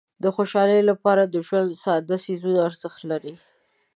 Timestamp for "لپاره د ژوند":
0.89-1.69